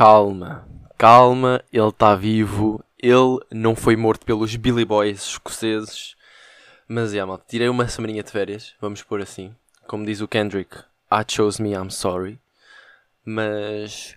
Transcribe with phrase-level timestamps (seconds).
[0.00, 0.66] calma,
[0.96, 6.16] calma, ele está vivo, ele não foi morto pelos Billy Boys escoceses.
[6.88, 9.54] Mas, yeah, malta, tirei uma semaninha de férias, vamos pôr assim.
[9.86, 10.74] Como diz o Kendrick,
[11.12, 12.40] I chose me, I'm sorry.
[13.26, 14.16] Mas,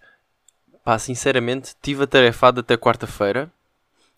[0.86, 3.52] pá, sinceramente, tive atarefado até quarta-feira.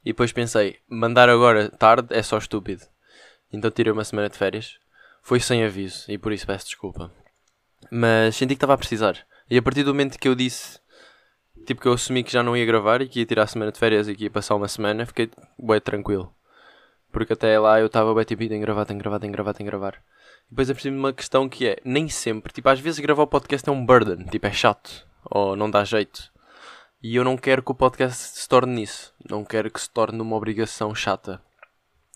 [0.04, 2.84] E depois pensei, mandar agora tarde é só estúpido.
[3.52, 4.78] Então tirei uma semana de férias.
[5.24, 7.12] Foi sem aviso e por isso peço desculpa.
[7.90, 9.26] Mas senti que estava a precisar.
[9.50, 10.80] E a partir do momento que eu disse,
[11.66, 13.72] tipo que eu assumi que já não ia gravar e que ia tirar a semana
[13.72, 15.30] de férias e que ia passar uma semana, fiquei
[15.60, 16.34] bem tranquilo.
[17.12, 20.02] Porque até lá eu estava bem tipo, tem gravar, tem gravar, tem gravar, tem gravar.
[20.50, 23.72] Depois apercebi-me uma questão que é, nem sempre, tipo, às vezes gravar o podcast é
[23.72, 26.32] um burden, tipo, é chato, ou não dá jeito.
[27.02, 29.14] E eu não quero que o podcast se torne nisso.
[29.30, 31.42] Não quero que se torne uma obrigação chata,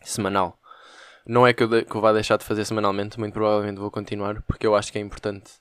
[0.03, 0.59] semanal.
[1.25, 3.91] Não é que eu, de, que eu vá deixar de fazer semanalmente, muito provavelmente vou
[3.91, 5.51] continuar, porque eu acho que é importante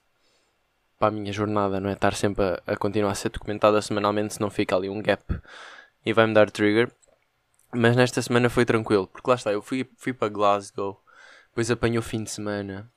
[0.98, 1.92] para a minha jornada, não é?
[1.92, 5.40] Estar sempre a, a continuar a ser documentada semanalmente, senão fica ali um gap
[6.04, 6.90] e vai-me dar trigger.
[7.72, 11.02] Mas nesta semana foi tranquilo, porque lá está, eu fui, fui para Glasgow,
[11.50, 12.90] depois apanhei o fim de semana,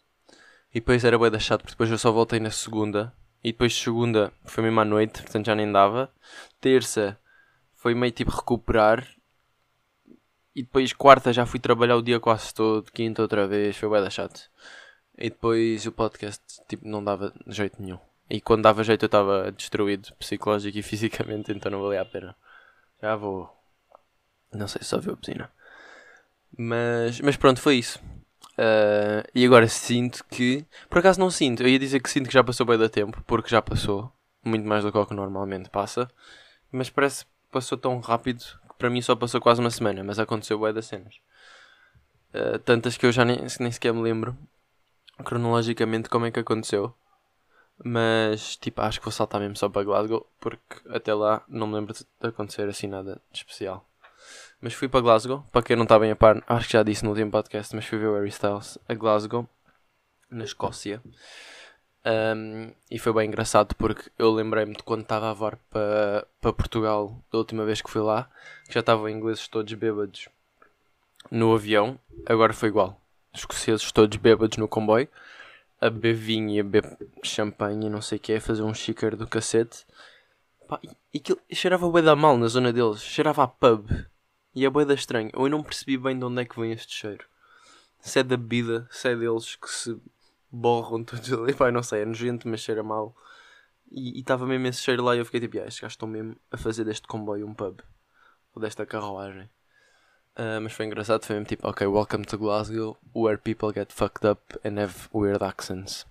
[0.73, 3.13] e depois era bem chato, porque depois eu só voltei na segunda,
[3.43, 6.09] e depois segunda foi mesmo à noite, portanto já nem dava.
[6.61, 7.19] Terça
[7.75, 9.05] foi meio tipo recuperar,
[10.55, 14.09] e depois quarta já fui trabalhar o dia quase todo, quinta outra vez, foi bem
[14.09, 14.49] chato.
[15.21, 17.99] E depois o podcast tipo não dava jeito nenhum.
[18.27, 22.35] E quando dava jeito eu estava destruído psicológico e fisicamente, então não valia a pena.
[22.99, 23.55] Já vou.
[24.51, 25.51] Não sei se só viu a piscina.
[26.57, 27.99] Mas, mas pronto, foi isso.
[28.53, 30.65] Uh, e agora sinto que.
[30.89, 31.61] Por acaso não sinto.
[31.61, 34.11] Eu ia dizer que sinto que já passou bem da tempo, porque já passou.
[34.43, 36.09] Muito mais do que o que normalmente passa.
[36.71, 38.43] Mas parece que passou tão rápido
[38.81, 41.13] para mim só passou quase uma semana, mas aconteceu bué das cenas.
[42.33, 44.35] Uh, tantas que eu já nem, nem sequer me lembro
[45.21, 46.93] cronologicamente como é que aconteceu.
[47.83, 51.75] Mas, tipo, acho que vou saltar mesmo só para Glasgow, porque até lá não me
[51.75, 53.85] lembro de acontecer assim nada de especial.
[54.61, 57.03] Mas fui para Glasgow, para quem não está bem a par, acho que já disse
[57.03, 59.49] no último podcast, mas fui ver o Harry Styles a Glasgow,
[60.29, 61.01] na Escócia.
[62.05, 66.53] Um, e foi bem engraçado porque eu lembrei-me de quando estava a voar para, para
[66.53, 68.29] Portugal da última vez que fui lá,
[68.65, 70.29] que já estavam ingleses todos bêbados
[71.29, 73.00] no avião, agora foi igual.
[73.33, 75.07] Escoceses todos bêbados no comboio,
[75.79, 79.17] a beber vinho e a beber champanhe não sei o que, a fazer um chiqueiro
[79.17, 79.85] do cacete.
[80.67, 83.89] Pá, e, aquilo cheirava bué da mal na zona deles, cheirava a pub.
[84.53, 85.31] E é bué da estranho.
[85.33, 87.25] Eu não percebi bem de onde é que vem este cheiro.
[87.99, 89.97] Se é da bebida, se é deles que se
[90.51, 91.53] borram todos ali.
[91.53, 93.15] Pai, não sei, é nojento, mas cheira mal.
[93.89, 96.35] E estava mesmo esse cheiro lá e eu fiquei tipo, ah, estes gajos estão mesmo
[96.49, 97.79] a fazer deste comboio um pub.
[98.53, 99.49] Ou desta carruagem.
[100.37, 104.25] Uh, mas foi engraçado, foi mesmo tipo, ok, welcome to Glasgow, where people get fucked
[104.25, 106.05] up and have weird accents.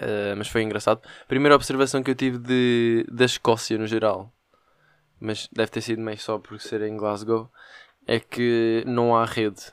[0.00, 1.00] Uh, mas foi engraçado.
[1.28, 4.32] Primeira observação que eu tive de, da Escócia no geral,
[5.20, 7.50] mas deve ter sido meio só por ser em Glasgow,
[8.06, 9.72] é que não há rede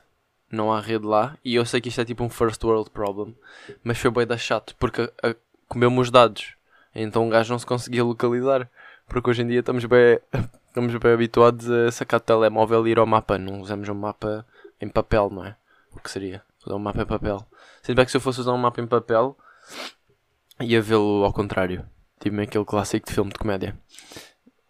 [0.50, 1.38] não há rede lá.
[1.44, 3.36] E eu sei que isto é tipo um first world problem,
[3.84, 5.10] mas foi bem da chato porque
[5.68, 6.54] comeu-me os dados.
[6.94, 8.68] Então o gajo não se conseguia localizar.
[9.06, 10.20] Porque hoje em dia estamos bem,
[10.70, 13.36] estamos bem habituados a sacar o telemóvel e ir ao mapa.
[13.36, 14.46] Não usamos um mapa
[14.80, 15.56] em papel, não é?
[15.92, 16.42] O que seria?
[16.64, 17.44] Usar um mapa em papel.
[17.82, 19.36] Sempre é que se eu fosse usar um mapa em papel,
[20.60, 21.84] ia vê-lo ao contrário.
[22.20, 23.76] Tipo aquele clássico de filme de comédia.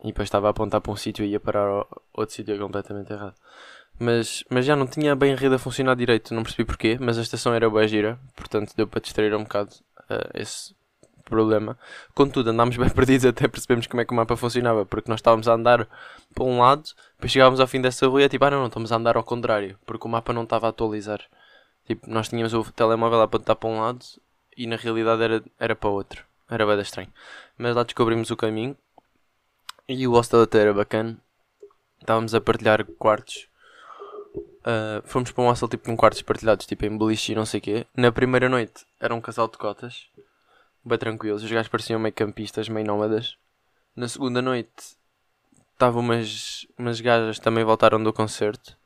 [0.02, 1.84] E depois estava a apontar para um sítio e ia parar
[2.14, 3.34] outro sítio completamente errado.
[3.98, 7.18] Mas, mas já não tinha bem a rede a funcionar direito, não percebi porquê, mas
[7.18, 9.72] a estação era bem gira, portanto deu para distrair um bocado
[10.08, 10.74] uh, esse
[11.30, 11.78] problema.
[12.14, 15.48] Contudo, andámos bem perdidos até percebemos como é que o mapa funcionava, porque nós estávamos
[15.48, 15.88] a andar
[16.34, 18.66] para um lado, depois chegávamos ao fim dessa rua e é tipo, ah não, não,
[18.66, 21.20] estamos a andar ao contrário, porque o mapa não estava a atualizar.
[21.86, 24.04] Tipo, nós tínhamos o telemóvel a apontar para um lado
[24.56, 26.24] e na realidade era, era para outro.
[26.50, 27.08] Era bem estranho.
[27.56, 28.76] Mas lá descobrimos o caminho
[29.88, 31.16] e o hostel até era bacana.
[32.00, 33.50] Estávamos a partilhar quartos
[34.60, 37.58] Uh, fomos para um hostel tipo com quartos partilhados, tipo em beliche e não sei
[37.58, 37.86] o quê.
[37.96, 40.06] Na primeira noite era um casal de cotas,
[40.84, 41.42] bem tranquilos.
[41.42, 43.36] Os gajos pareciam meio campistas, meio nómadas.
[43.94, 44.96] Na segunda noite
[45.72, 48.76] estavam umas, umas gajas também voltaram do concerto,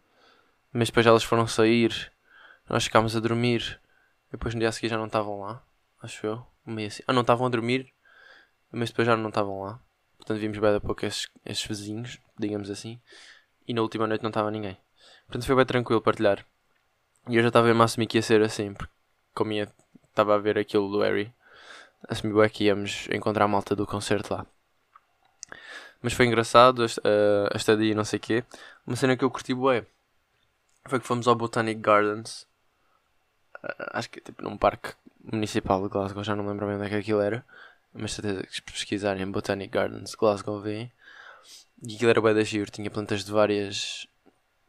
[0.73, 2.13] mas depois elas foram sair.
[2.69, 3.81] Nós ficámos a dormir.
[4.31, 5.63] Depois no dia a seguir já não estavam lá,
[6.03, 6.47] acho eu.
[6.67, 7.03] Meio assim.
[7.07, 7.93] Ah, não estavam a dormir,
[8.73, 9.79] mas depois já não estavam lá.
[10.17, 13.01] Portanto, vimos bem a pouco esses, esses vizinhos, digamos assim.
[13.69, 14.77] E na última noite não estava ninguém.
[15.27, 16.45] Portanto foi bem tranquilo partilhar.
[17.29, 18.93] E eu já estava a assumir que ia ser assim, porque
[19.35, 19.73] como ia,
[20.09, 21.33] estava a ver aquilo do Harry,
[22.09, 24.47] assumi bem que íamos encontrar a malta do concerto lá.
[26.03, 28.45] Mas foi engraçado, a, a estadia e não sei o quê.
[28.87, 29.87] Uma cena que eu curti bué
[30.87, 32.47] foi que fomos ao Botanic Gardens.
[33.63, 34.93] Uh, acho que é tipo num parque
[35.33, 37.45] municipal de Glasgow, já não lembro bem onde é que aquilo era.
[37.95, 40.93] mas certeza que se pesquisarem Botanic Gardens Glasgow veem.
[41.83, 44.07] E aquilo era bué da giro, tinha plantas de várias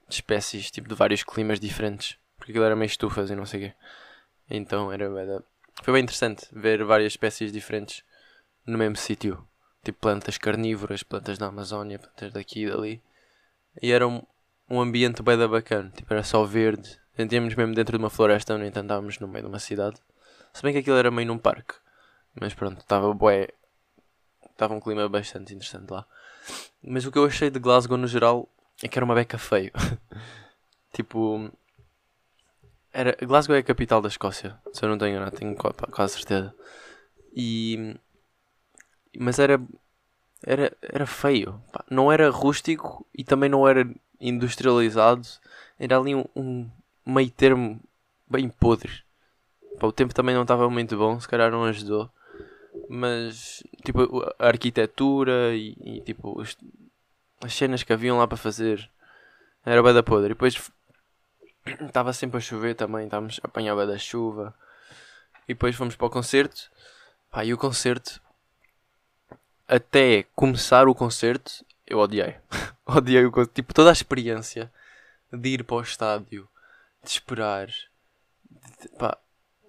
[0.09, 2.17] espécies, tipo de vários climas diferentes.
[2.37, 3.75] Porque aquilo era meio estufas e não sei o quê.
[4.49, 5.41] Então era bué da...
[5.83, 8.03] Foi bem interessante ver várias espécies diferentes
[8.65, 9.47] no mesmo sítio.
[9.83, 13.03] Tipo plantas carnívoras, plantas da Amazónia, plantas daqui e dali.
[13.81, 14.23] E era um,
[14.69, 15.91] um ambiente bem da bacana.
[15.91, 16.99] Tipo, era só verde.
[17.15, 19.97] Sentíamos mesmo dentro de uma floresta, no entanto estávamos no meio de uma cidade.
[20.53, 21.75] Se bem que aquilo era meio num parque.
[22.39, 23.49] Mas pronto, estava bué.
[24.49, 26.05] Estava um clima bastante interessante lá.
[26.81, 28.49] Mas o que eu achei de Glasgow no geral
[28.81, 29.71] é que era uma beca feio.
[30.93, 31.51] tipo.
[32.97, 36.55] Era, Glasgow é a capital da Escócia, se eu não tenho nada, tenho quase certeza.
[37.35, 37.97] E.
[39.17, 39.61] Mas era.
[40.45, 41.61] Era, era feio.
[41.73, 41.83] Pá.
[41.89, 43.85] Não era rústico e também não era
[44.19, 45.27] industrializado.
[45.77, 46.69] Era ali um, um
[47.05, 47.81] meio termo
[48.29, 49.03] bem podre.
[49.79, 52.09] Pá, o tempo também não estava muito bom, se calhar não ajudou
[52.89, 56.57] mas tipo a arquitetura e, e tipo os,
[57.43, 58.89] as cenas que haviam lá para fazer
[59.65, 60.27] era bem da podre.
[60.27, 60.71] E depois
[61.85, 64.53] estava sempre a chover também, estávamos a apanhar da chuva.
[65.47, 66.71] E depois fomos para o concerto.
[67.31, 68.21] Pá, e o concerto,
[69.67, 72.35] até começar o concerto, eu odiei.
[72.85, 73.53] odiei o concerto.
[73.53, 74.71] Tipo, toda a experiência
[75.31, 76.47] de ir para o estádio,
[77.03, 77.67] de esperar.
[77.67, 79.17] De, pá,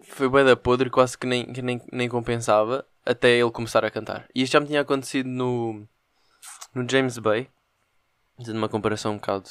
[0.02, 3.90] foi bem da podre, quase que nem, que nem, nem compensava até ele começar a
[3.90, 4.28] cantar.
[4.34, 5.86] E isto já me tinha acontecido no,
[6.74, 7.48] no James Bay,
[8.36, 9.48] fazendo uma comparação um bocado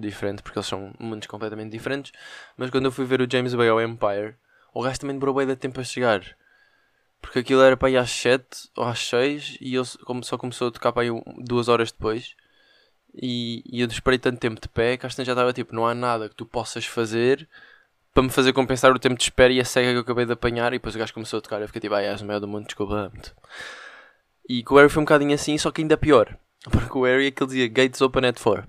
[0.00, 2.12] diferente, porque eles são mundos completamente diferentes.
[2.56, 4.36] Mas quando eu fui ver o James Bay ao Empire,
[4.72, 6.22] o gajo também demorou bem de tempo a chegar.
[7.20, 9.84] Porque aquilo era para ir às 7 ou às 6 e ele
[10.22, 11.08] só começou a tocar para aí
[11.38, 12.34] duas horas depois.
[13.14, 15.94] E, e eu esperei tanto tempo de pé que a já estava tipo: não há
[15.94, 17.48] nada que tu possas fazer
[18.14, 20.32] para me fazer compensar o tempo de espera e a cega que eu acabei de
[20.32, 20.72] apanhar.
[20.72, 21.60] E depois o gajo começou a tocar.
[21.60, 23.10] Eu fiquei tipo, ai, és o maior do mundo, desculpa.
[24.48, 26.36] E com o Harry foi um bocadinho assim, só que ainda pior.
[26.70, 28.66] Porque o Harry aquele dizia Gates Open at 4.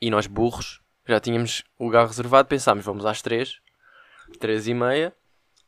[0.00, 2.48] E nós burros já tínhamos o lugar reservado.
[2.48, 3.60] Pensámos, vamos às 3,
[4.38, 5.12] 3 e meia.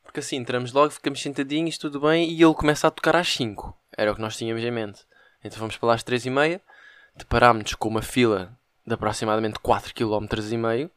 [0.02, 2.30] Porque assim entramos logo, ficamos sentadinhos, tudo bem.
[2.30, 3.76] E ele começa a tocar às 5.
[3.96, 5.00] Era o que nós tínhamos em mente.
[5.42, 6.60] Então fomos para lá às 3 e meia.
[7.16, 8.56] Deparámos-nos com uma fila
[8.86, 10.90] de aproximadamente 4 km e meio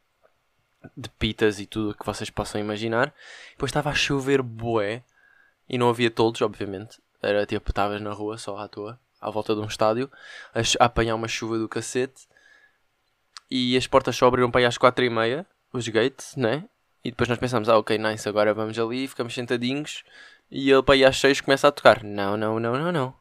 [0.96, 3.14] de pitas e tudo o que vocês possam imaginar.
[3.52, 5.04] Depois estava a chover bué
[5.68, 7.00] e não havia todos, obviamente.
[7.22, 10.12] Era tipo, estavas na rua só à toa, à volta de um estádio,
[10.54, 12.28] a apanhar uma chuva do cacete.
[13.50, 16.66] E as portas só abriram para ir às quatro e meia, os gates, né?
[17.04, 20.04] E depois nós pensamos, ah, ok, nice, agora vamos ali, ficamos sentadinhos.
[20.50, 22.04] E ele para ir às seis começa a tocar.
[22.04, 23.14] Não, não, não, não, não.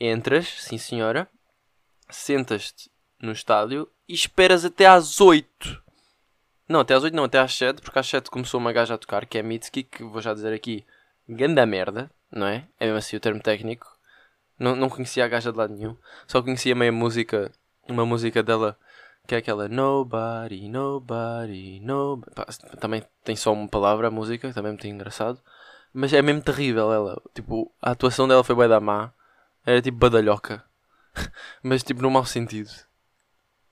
[0.00, 1.28] Entras, sim senhora,
[2.10, 5.84] sentas-te no estádio e esperas até às oito
[6.68, 8.98] não, até às 8 não, até às 7, porque às 7 começou uma gaja a
[8.98, 10.84] tocar, que é Mitski, que vou já dizer aqui,
[11.28, 12.66] ganda merda, não é?
[12.80, 13.86] É mesmo assim o termo técnico.
[14.58, 15.96] Não, não conhecia a gaja de lado nenhum,
[16.26, 17.52] só conhecia meio música,
[17.86, 18.78] uma música dela,
[19.26, 22.34] que é aquela Nobody, Nobody, Nobody.
[22.34, 22.46] Pá,
[22.80, 25.40] também tem só uma palavra a música, também é muito engraçado.
[25.92, 27.20] Mas é mesmo terrível ela.
[27.34, 29.12] Tipo, a atuação dela foi bem da má.
[29.64, 30.64] Era tipo badalhoca.
[31.62, 32.70] mas tipo no mau sentido.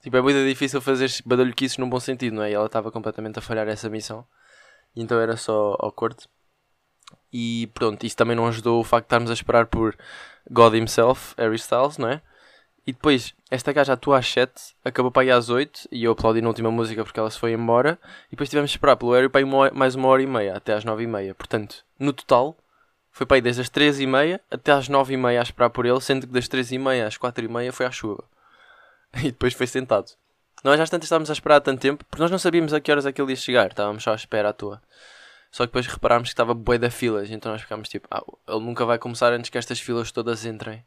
[0.01, 2.51] Tipo, é muito difícil fazer badalhoquices num bom sentido, não é?
[2.51, 4.27] E ela estava completamente a falhar essa missão.
[4.97, 6.29] E então era só ao corte.
[7.33, 9.97] E pronto, isso também não ajudou o facto de estarmos a esperar por
[10.51, 12.23] God himself, Harry Styles, não é?
[12.87, 14.53] E depois, esta gaja atua às 7,
[14.85, 17.53] acabou para ir às 8 e eu aplaudi na última música porque ela se foi
[17.53, 17.99] embora.
[18.27, 20.57] E depois tivemos de esperar pelo Harry para ir uma, mais uma hora e meia,
[20.57, 21.35] até às 9 e meia.
[21.35, 22.57] Portanto, no total,
[23.13, 25.71] foi para ir desde as 3 e meia até às 9 e meia a esperar
[25.71, 28.25] por ele, sendo que das 3 e meia às 4 e meia foi à chuva.
[29.19, 30.13] E depois foi sentado.
[30.65, 32.91] Nós já tantas estávamos a esperar há tanto tempo, porque nós não sabíamos a que
[32.91, 34.81] horas é que ele ia chegar, estávamos só à espera à toa.
[35.51, 38.61] Só que depois reparámos que estava bué da filas, então nós ficámos tipo, ah, ele
[38.61, 40.83] nunca vai começar antes que estas filas todas entrem.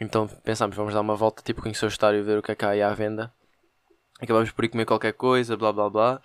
[0.00, 2.64] Então pensámos, vamos dar uma volta, tipo, conhecer o estádio ver o que é que
[2.64, 3.32] há aí à venda.
[4.20, 6.20] Acabámos por ir comer qualquer coisa, blá blá blá.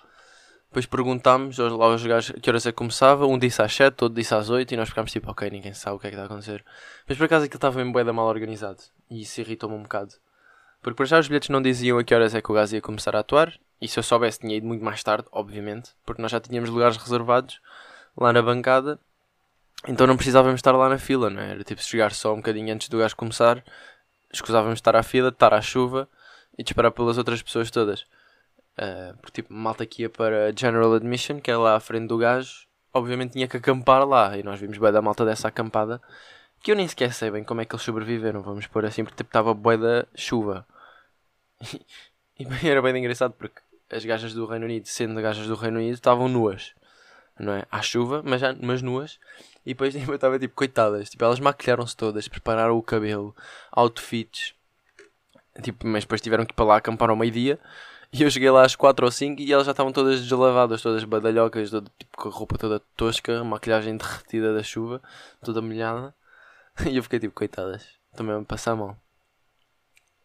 [0.70, 3.28] Depois perguntámos lá aos gajos que horas é que começava.
[3.28, 5.98] Um disse às 7, outro disse às 8 e nós ficámos tipo, ok, ninguém sabe
[5.98, 6.64] o que é que está a acontecer.
[7.08, 10.14] Mas por acaso aquilo estava mesmo bué da mal organizado e isso irritou-me um bocado.
[10.82, 12.82] Porque por já os bilhetes não diziam a que horas é que o gajo ia
[12.82, 13.54] começar a atuar.
[13.82, 15.92] E se eu soubesse, tinha ido muito mais tarde, obviamente.
[16.06, 17.60] Porque nós já tínhamos lugares reservados
[18.18, 19.00] lá na bancada.
[19.88, 21.52] Então não precisávamos estar lá na fila, não é?
[21.52, 23.64] Era tipo chegar só um bocadinho antes do gajo começar.
[24.32, 26.08] Escusávamos estar à fila, estar à chuva
[26.58, 28.02] e de esperar pelas outras pessoas todas.
[28.78, 32.18] Uh, porque tipo, malta que ia para General Admission, que é lá à frente do
[32.18, 34.38] gajo, obviamente tinha que acampar lá.
[34.38, 36.02] E nós vimos bem da malta dessa acampada
[36.62, 39.18] que eu nem sequer sei bem como é que eles sobreviveram, vamos pôr assim, porque
[39.18, 40.66] tipo, estava bué da chuva.
[41.60, 41.82] E,
[42.44, 45.80] e bem, era bem engraçado porque as gajas do Reino Unido, sendo gajas do Reino
[45.80, 46.74] Unido, estavam nuas.
[47.40, 47.66] não é?
[47.72, 49.20] À chuva, mas, mas nuas.
[49.66, 51.10] E depois eu estava tipo, coitadas.
[51.10, 53.36] Tipo, elas maquilharam-se todas, prepararam o cabelo,
[53.72, 54.54] outfits.
[55.62, 57.60] Tipo, mas depois tiveram que ir para lá acampar ao meio-dia.
[58.14, 61.04] E eu cheguei lá às 4 ou 5 e elas já estavam todas deslavadas, todas
[61.06, 65.02] badalhocas, todo, tipo, com a roupa toda tosca, maquilhagem derretida da chuva,
[65.44, 66.14] toda molhada.
[66.90, 68.98] E eu fiquei tipo, coitadas, também me passar mal.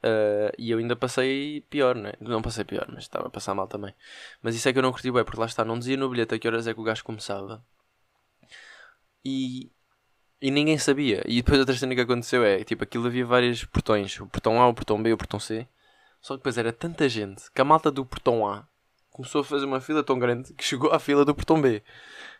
[0.04, 2.12] Uh, e eu ainda passei pior, né?
[2.20, 3.94] Não passei pior, mas estava a passar mal também.
[4.42, 6.34] Mas isso é que eu não curti bem, porque lá está, não dizia no bilhete
[6.34, 7.64] a que horas é que o gajo começava.
[9.28, 9.72] E,
[10.40, 11.20] e ninguém sabia.
[11.26, 14.20] E depois outra cena que aconteceu é, tipo, aquilo havia vários portões.
[14.20, 15.66] O portão A, o portão B, o portão C.
[16.20, 18.68] Só que depois era tanta gente que a malta do portão A
[19.10, 21.82] começou a fazer uma fila tão grande que chegou à fila do portão B.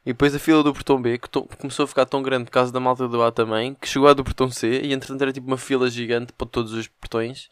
[0.04, 1.28] E depois a fila do portão B que
[1.58, 4.14] começou a ficar tão grande por causa da malta do A também, que chegou à
[4.14, 7.48] do portão C e entretanto era tipo uma fila gigante para todos os portões.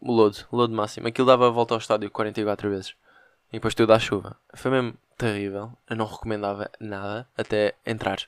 [0.00, 1.08] Load, o load máximo.
[1.08, 2.94] Aquilo dava a volta ao estádio 44 vezes.
[3.50, 4.36] E depois tudo à chuva.
[4.54, 5.72] Foi mesmo terrível.
[5.88, 8.18] Eu não recomendava nada até entrar.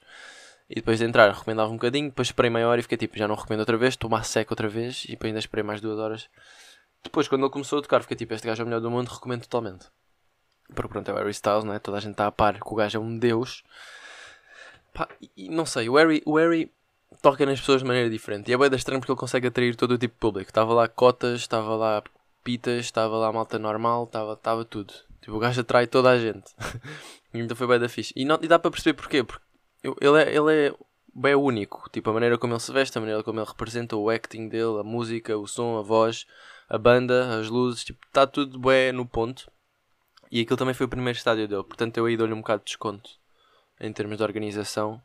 [0.69, 3.29] E depois de entrar recomendava um bocadinho, depois esperei meia hora e fiquei tipo, já
[3.29, 6.29] não recomendo outra vez, tomar seco outra vez e depois ainda esperei mais duas horas.
[7.03, 9.09] Depois, quando ele começou a tocar, fiquei tipo, este gajo é o melhor do mundo,
[9.09, 9.87] recomendo totalmente.
[10.75, 11.79] Porque pronto, é o Harry Styles, né?
[11.79, 13.65] Toda a gente está a par que o gajo é um deus.
[14.95, 16.73] Pá, e não sei, o Harry, o Harry
[17.21, 18.51] toca nas pessoas de maneira diferente.
[18.51, 20.51] E é bem estranho porque ele consegue atrair todo o tipo de público.
[20.51, 22.03] Estava lá cotas, estava lá
[22.43, 24.95] pitas, estava lá malta normal, estava, estava tudo.
[25.23, 26.53] Tipo, o gajo atrai toda a gente.
[27.33, 28.13] e ainda foi bem da fixe.
[28.15, 29.25] E, não, e dá para perceber porquê.
[29.25, 29.45] Porque
[29.83, 30.75] ele é, ele é
[31.15, 31.89] bem único.
[31.91, 34.81] Tipo, a maneira como ele se veste, a maneira como ele representa, o acting dele,
[34.81, 36.27] a música, o som, a voz
[36.73, 39.53] a banda, as luzes, tipo, está tudo bem no ponto.
[40.31, 42.71] E aquilo também foi o primeiro estádio dele, portanto eu aí dou-lhe um bocado de
[42.71, 43.11] desconto
[43.79, 45.03] em termos de organização,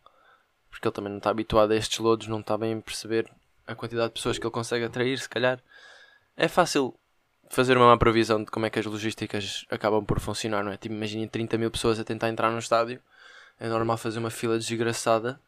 [0.69, 3.29] porque ele também não está habituado a estes lodos, não está bem a perceber
[3.67, 5.62] a quantidade de pessoas que ele consegue atrair, se calhar.
[6.38, 6.97] É fácil
[7.49, 10.77] fazer uma má previsão de como é que as logísticas acabam por funcionar, não é?
[10.77, 13.01] Tipo, imaginem 30 mil pessoas a tentar entrar no estádio,
[13.59, 15.39] é normal fazer uma fila desgraçada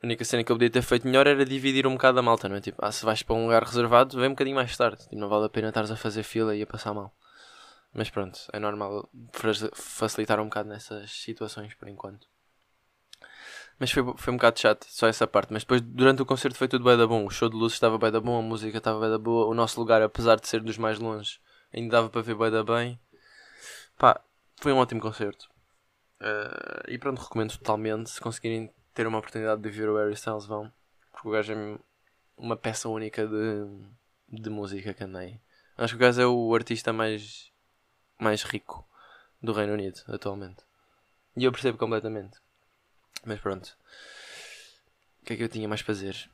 [0.00, 2.48] a única cena que eu podia ter feito melhor era dividir um bocado a malta,
[2.48, 2.60] não é?
[2.60, 5.02] Tipo, ah, se vais para um lugar reservado, vem um bocadinho mais tarde.
[5.02, 7.12] Tipo, não vale a pena estares a fazer fila e a passar mal.
[7.92, 9.10] Mas pronto, é normal
[9.74, 12.28] facilitar um bocado nessas situações por enquanto.
[13.78, 15.52] Mas foi, foi um bocado chato, só essa parte.
[15.52, 17.24] Mas depois, durante o concerto, foi tudo bem da bom.
[17.24, 19.46] O show de luz estava bem da bom, a música estava bem da boa.
[19.46, 21.38] O nosso lugar, apesar de ser dos mais longe,
[21.72, 22.98] ainda dava para ver bem da bem.
[23.96, 24.20] Pá,
[24.56, 25.48] foi um ótimo concerto.
[26.20, 28.10] Uh, e pronto, recomendo totalmente.
[28.10, 30.72] Se conseguirem ter uma oportunidade de ver o Harry Styles vão.
[31.12, 31.78] Porque o gajo é
[32.36, 33.64] uma peça única de,
[34.28, 35.40] de música que andei.
[35.76, 37.52] Acho que o gajo é o artista mais,
[38.18, 38.84] mais rico
[39.40, 40.64] do Reino Unido atualmente.
[41.36, 42.38] E eu percebo completamente.
[43.24, 43.76] Mas pronto.
[45.22, 46.30] O que é que eu tinha mais para fazer?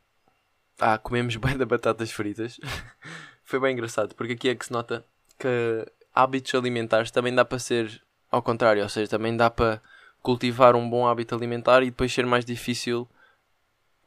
[0.78, 2.58] Ah, comemos bem da batatas fritas.
[3.44, 5.04] Foi bem engraçado, porque aqui é que se nota
[5.38, 9.80] que hábitos alimentares também dá para ser ao contrário, ou seja, também dá para
[10.20, 13.08] cultivar um bom hábito alimentar e depois ser mais difícil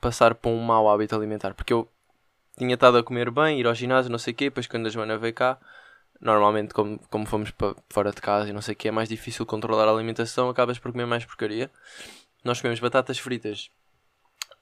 [0.01, 1.53] passar para um mau hábito alimentar.
[1.53, 1.87] Porque eu
[2.57, 4.89] tinha estado a comer bem, ir ao ginásio, não sei o quê, depois quando a
[4.89, 5.57] Joana veio cá,
[6.19, 9.07] normalmente como, como fomos para fora de casa e não sei o quê, é mais
[9.07, 11.71] difícil controlar a alimentação, acabas por comer mais porcaria.
[12.47, 13.69] Nós comemos batatas fritas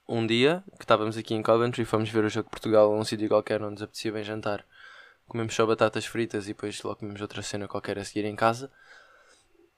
[0.08, 3.04] um dia, que estávamos aqui em Coventry, fomos ver o jogo de Portugal a um
[3.04, 4.66] sítio qualquer onde nos apetecia bem jantar.
[5.28, 8.72] Comemos só batatas fritas e depois logo comemos outra cena qualquer a seguir em casa.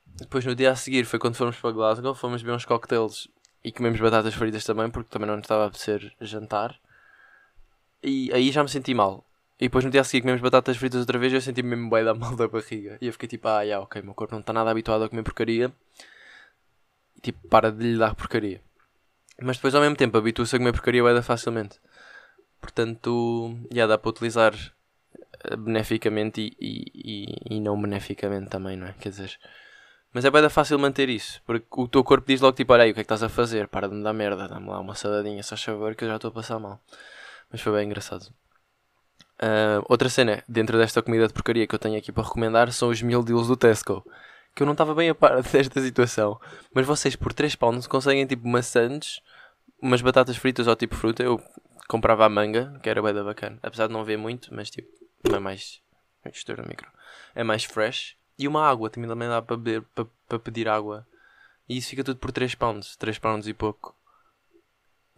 [0.05, 3.27] Depois no dia a seguir foi quando fomos para Glasgow, fomos beber uns cocktails
[3.61, 6.79] e comemos batatas fritas também, porque também não estava a ser jantar.
[8.01, 9.25] E aí já me senti mal.
[9.59, 11.89] E depois no dia a seguir comemos batatas fritas outra vez e eu senti-me mesmo
[11.89, 12.97] bem da mal da barriga.
[13.01, 15.23] E eu fiquei tipo, ah, yeah, ok, meu corpo não está nada habituado a comer
[15.23, 15.73] porcaria.
[17.17, 18.61] E tipo, para de lhe dar porcaria.
[19.41, 21.79] Mas depois ao mesmo tempo habitua-se a comer porcaria bem facilmente.
[22.61, 24.53] Portanto, já dá para utilizar
[25.43, 28.93] eh, beneficamente e, e, e, não beneficamente também, não é?
[28.93, 29.37] Quer dizer,
[30.13, 32.91] mas é bem fácil manter isso, porque o teu corpo diz logo tipo, olha aí,
[32.91, 33.67] o que é que estás a fazer?
[33.67, 36.29] Para de me dar merda, dá-me lá uma saladinha, só favor que eu já estou
[36.29, 36.81] a passar mal.
[37.51, 38.33] Mas foi bem engraçado.
[39.39, 42.89] Uh, outra cena dentro desta comida de porcaria que eu tenho aqui para recomendar são
[42.89, 44.03] os mil deals do Tesco.
[44.57, 46.41] Que eu não estava bem a par desta situação.
[46.73, 49.21] Mas vocês por 3 pounds conseguem tipo maçãs,
[49.79, 51.21] umas batatas fritas ou tipo fruta.
[51.21, 51.39] Eu
[51.87, 53.59] comprava a manga, que era bem da bacana.
[53.61, 54.89] Apesar de não ver muito, mas tipo,
[55.31, 55.79] é mais.
[56.33, 56.91] Estouro no micro.
[57.35, 58.17] É mais fresh.
[58.35, 61.05] E uma água, também dá para, beber, para, para pedir água.
[61.69, 63.95] E isso fica tudo por 3 pounds, 3 pounds e pouco.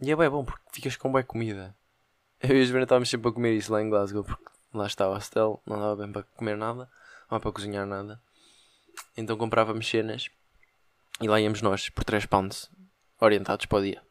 [0.02, 1.74] E é bem bom porque ficas com boa comida.
[2.42, 4.44] Eu e a Joana estávamos sempre a comer isso lá em Glasgow porque
[4.74, 6.90] lá está o hostel, não dava bem para comer nada,
[7.30, 8.20] não para cozinhar nada.
[9.16, 10.30] Então comprávamos cenas
[11.20, 12.70] e lá íamos nós por 3 pounds,
[13.20, 14.02] orientados para o dia.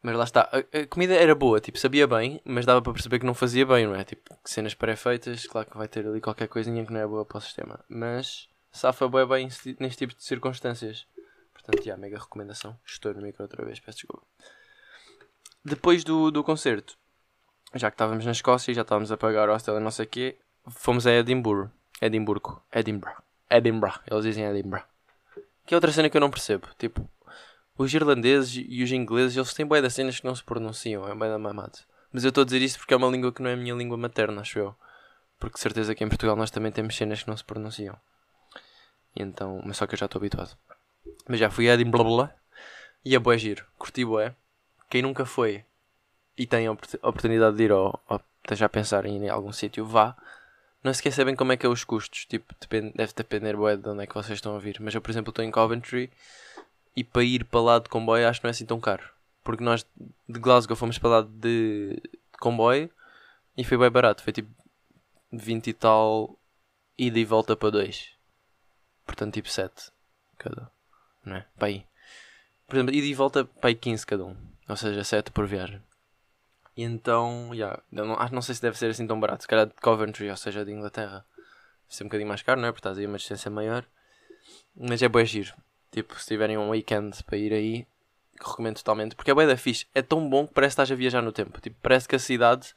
[0.00, 3.18] Mas lá está, a, a, comida era boa, tipo, sabia bem, mas dava para perceber
[3.18, 4.04] que não fazia bem, não é?
[4.04, 7.38] Tipo, cenas pré-feitas, claro que vai ter ali qualquer coisinha que não é boa para
[7.38, 7.84] o sistema.
[7.88, 9.48] Mas safa bem, bem
[9.80, 11.06] neste tipo de circunstâncias.
[11.52, 12.78] Portanto, yeah, mega recomendação.
[12.86, 14.24] Estou no micro outra vez, peço desculpa.
[15.64, 16.96] Depois do, do concerto,
[17.74, 20.06] já que estávamos na Escócia e já estávamos a pagar o hostel e não sei
[20.06, 20.38] o quê,
[20.70, 21.70] fomos a Edimburgo.
[22.00, 22.62] Edimburgo.
[22.72, 23.27] Edinburgh.
[23.50, 24.00] Edinburgh.
[24.10, 24.84] Eles dizem Edinburgh.
[25.66, 26.68] Que é outra cena que eu não percebo.
[26.78, 27.08] Tipo,
[27.76, 31.08] os irlandeses e os ingleses, eles têm boia das cenas que não se pronunciam.
[31.08, 31.78] É boia da mamado.
[32.12, 33.74] Mas eu estou a dizer isto porque é uma língua que não é a minha
[33.74, 34.74] língua materna, acho eu.
[35.38, 37.96] Porque certeza que em Portugal nós também temos cenas que não se pronunciam.
[39.14, 40.56] E então, mas só que eu já estou habituado.
[41.28, 42.30] Mas já fui a Edinburgh
[43.04, 43.64] e é boé giro.
[43.78, 44.34] Curti boé.
[44.88, 45.64] Quem nunca foi
[46.36, 48.20] e tem a oportunidade de ir ou, ou
[48.60, 50.16] a pensar em ir em algum sítio, vá.
[50.82, 52.24] Não se esquecem bem como é que é os custos.
[52.26, 54.78] Tipo, depende, deve depender de onde é que vocês estão a vir.
[54.80, 56.10] Mas eu, por exemplo, estou em Coventry
[56.94, 59.08] e para ir para lá de comboio acho que não é assim tão caro.
[59.42, 59.86] Porque nós
[60.28, 62.90] de Glasgow fomos para lá de, de comboio
[63.56, 64.22] e foi bem barato.
[64.22, 64.50] Foi tipo
[65.32, 66.38] 20 e tal
[66.96, 68.12] ida e volta para 2.
[69.06, 69.90] Portanto, tipo 7
[70.36, 70.70] cada.
[71.24, 71.46] Não é?
[71.56, 71.86] Para aí.
[72.66, 74.36] Por exemplo, ida e volta para aí 15 cada um.
[74.68, 75.82] Ou seja, 7 por viagem.
[76.78, 79.42] E então, yeah, não, não sei se deve ser assim tão barato.
[79.42, 81.26] Se calhar de Coventry, ou seja, de Inglaterra.
[81.36, 82.70] Deve ser um bocadinho mais caro, não é?
[82.70, 83.84] Porque estás aí uma distância maior.
[84.76, 85.52] Mas é bem giro.
[85.90, 87.86] Tipo, se tiverem um weekend para ir aí,
[88.40, 89.16] recomendo totalmente.
[89.16, 89.88] Porque é bem da fixe.
[89.92, 91.60] É tão bom que parece que estás a viajar no tempo.
[91.60, 92.72] Tipo, parece que a cidade,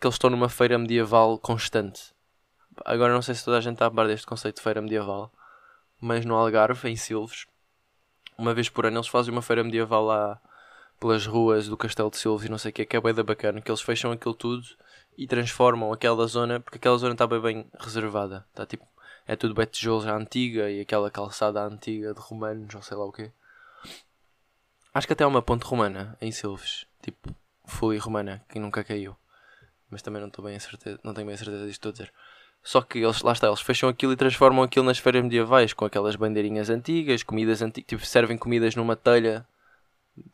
[0.00, 2.14] que eles estão numa feira medieval constante.
[2.82, 5.30] Agora não sei se toda a gente está a par deste conceito de feira medieval.
[6.00, 7.44] Mas no Algarve, em Silves,
[8.38, 10.40] uma vez por ano eles fazem uma feira medieval lá
[10.98, 13.22] pelas ruas do Castelo de Silves e não sei o que, que é bem da
[13.22, 14.66] bacana, que eles fecham aquilo tudo
[15.16, 18.86] e transformam aquela zona, porque aquela zona está bem, bem reservada, está tipo,
[19.26, 23.04] é tudo bem tijolos à antiga e aquela calçada antiga de romanos, ou sei lá
[23.04, 23.30] o quê.
[24.92, 27.34] Acho que até há uma ponte romana em Silves, tipo,
[27.64, 29.16] fully romana, que nunca caiu.
[29.90, 32.12] Mas também não bem a certeza, não tenho bem a certeza disto a dizer.
[32.62, 35.84] Só que eles, lá está, eles fecham aquilo e transformam aquilo nas feiras medievais, com
[35.84, 39.46] aquelas bandeirinhas antigas, comidas antigas, tipo, servem comidas numa telha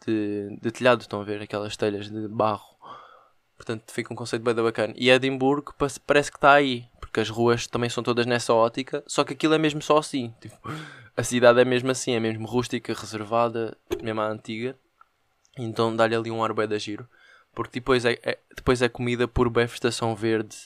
[0.07, 1.43] de, de telhado, estão a ver?
[1.43, 2.79] Aquelas telhas de barro.
[3.57, 4.95] Portanto, fica um conceito bem bacana.
[4.97, 5.75] E Edimburgo
[6.07, 9.55] parece que está aí, porque as ruas também são todas nessa ótica, só que aquilo
[9.55, 10.35] é mesmo só assim.
[10.40, 10.57] Tipo,
[11.16, 14.79] a cidade é mesmo assim, é mesmo rústica, reservada, mesmo a antiga.
[15.59, 17.07] Então dá-lhe ali um ar bem da giro.
[17.55, 20.57] Porque depois é, é, depois é comida por bem estação verde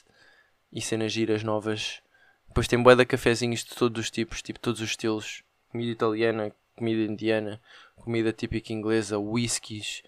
[0.72, 2.00] e cenas giras novas.
[2.46, 5.42] Depois tem bué de cafezinhos de todos os tipos, tipo todos os estilos.
[5.72, 7.60] Comida italiana, comida indiana,
[7.96, 10.02] comida típica inglesa, whiskies,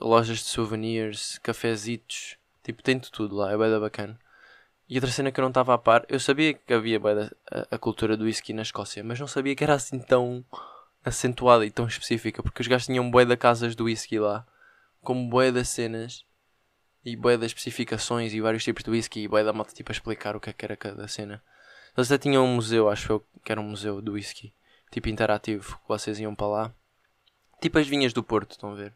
[0.00, 4.18] lojas de souvenirs, cafezitos, tipo, tem de tudo lá, é bem bacana.
[4.88, 7.76] E outra cena que eu não estava a par, eu sabia que havia bem a,
[7.76, 10.44] a, cultura do whisky na Escócia, mas não sabia que era assim tão
[11.04, 14.46] acentuada e tão específica, porque os gajos tinham bué de casas do whisky lá,
[15.00, 16.24] com bué das cenas
[17.04, 19.94] e bué das especificações e vários tipos de whisky e bué da moto tipo a
[19.94, 21.42] explicar o que é que era cada cena.
[21.96, 24.52] Eles até tinham um museu, acho eu, que era um museu do whisky
[24.90, 26.74] tipo interativo, que vocês iam para lá.
[27.60, 28.94] Tipo as vinhas do Porto, estão a ver?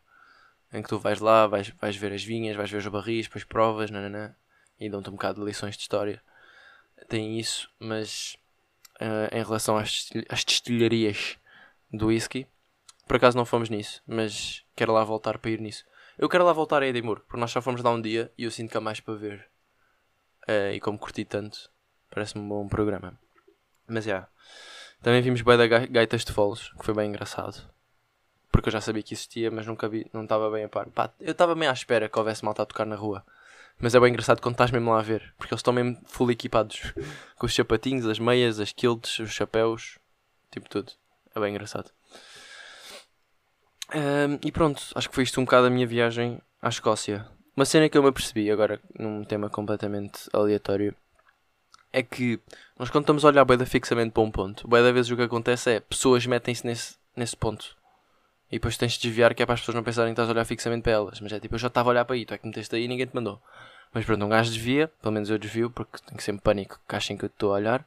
[0.73, 3.45] Em que tu vais lá, vais, vais ver as vinhas, vais ver os barris, depois
[3.45, 4.35] provas, nananã,
[4.79, 6.23] e dão-te um bocado de lições de história.
[7.09, 8.37] Tem isso, mas
[9.01, 11.39] uh, em relação às, às destilharias
[11.93, 12.47] do whisky,
[13.07, 15.85] por acaso não fomos nisso, mas quero lá voltar para ir nisso.
[16.19, 18.51] Eu quero lá voltar a Edimburgo, porque nós só fomos lá um dia e eu
[18.51, 19.49] sinto que há mais para ver.
[20.49, 21.71] Uh, e como curti tanto,
[22.11, 23.19] parece-me um bom programa.
[23.87, 24.11] Mas já.
[24.11, 24.29] Yeah.
[25.05, 27.61] Também vimos bué da Gaitas de Foles, que foi bem engraçado.
[28.51, 30.87] Porque eu já sabia que existia, mas nunca vi, não estava bem a par.
[30.87, 33.23] Pá, eu estava meio à espera que houvesse malta a tocar na rua.
[33.79, 36.31] Mas é bem engraçado quando estás mesmo lá a ver, porque eles estão mesmo full
[36.31, 36.95] equipados.
[37.37, 39.99] Com os sapatinhos, as meias, as kilts, os chapéus,
[40.51, 40.91] tipo tudo.
[41.35, 41.91] É bem engraçado.
[43.95, 47.27] Um, e pronto, acho que foi isto um bocado a minha viagem à Escócia.
[47.55, 50.97] Uma cena que eu me apercebi agora, num tema completamente aleatório,
[51.95, 52.41] é que
[52.77, 55.23] nós quando estamos a olhar bem fixamente para um ponto, bem da vezes o que
[55.23, 57.77] acontece é pessoas metem-se nesse, nesse ponto.
[58.51, 60.33] E depois tens de desviar que é para as pessoas não pensarem que estás a
[60.33, 61.21] olhar fixamente para elas.
[61.21, 62.85] Mas é tipo, eu já estava a olhar para aí, tu é que meteste aí
[62.85, 63.41] e ninguém te mandou.
[63.93, 67.17] Mas pronto, um gajo desvia, pelo menos eu desvio, porque tenho sempre pânico que achem
[67.17, 67.87] que eu estou a olhar.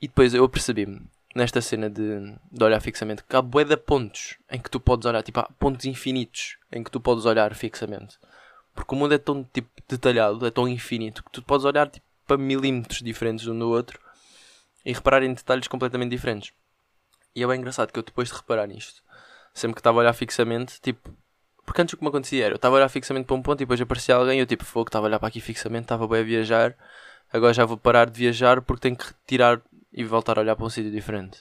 [0.00, 1.00] E depois eu percebi-me,
[1.34, 5.22] nesta cena de, de olhar fixamente, que há de pontos em que tu podes olhar,
[5.22, 8.18] tipo, há pontos infinitos em que tu podes olhar fixamente.
[8.74, 12.05] Porque o mundo é tão tipo, detalhado, é tão infinito, que tu podes olhar tipo,
[12.26, 14.00] para milímetros diferentes um do outro
[14.84, 16.52] e reparar em detalhes completamente diferentes.
[17.34, 19.02] E é bem engraçado que eu depois de reparar nisto,
[19.52, 21.14] sempre que estava a olhar fixamente, tipo,
[21.64, 23.60] porque antes o que me acontecia era, eu estava a olhar fixamente para um ponto
[23.60, 26.06] e depois aparecia alguém e eu tipo, fogo, estava a olhar para aqui fixamente, estava
[26.06, 26.76] bem a viajar,
[27.32, 29.60] agora já vou parar de viajar porque tenho que retirar
[29.92, 31.40] e voltar a olhar para um sítio diferente.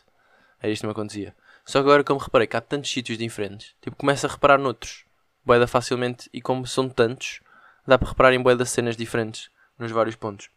[0.60, 1.36] Era isto que me acontecia.
[1.66, 5.06] Só que agora como reparei que há tantos sítios diferentes, tipo, começo a reparar noutros,
[5.46, 7.42] boeda facilmente, e como são tantos,
[7.86, 10.50] dá para reparar em boeda cenas diferentes, nos vários pontos.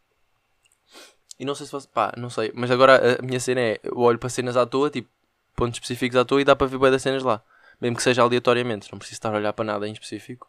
[1.38, 1.88] E não sei se fosse.
[1.88, 2.53] Pá, não sei.
[2.55, 3.81] Mas agora a minha cena é.
[3.83, 5.09] Eu olho para cenas à toa, tipo.
[5.55, 7.42] pontos específicos à toa e dá para ver bem das cenas lá.
[7.81, 10.48] Mesmo que seja aleatoriamente, não preciso estar a olhar para nada em específico.